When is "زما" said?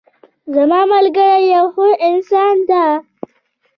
0.55-0.79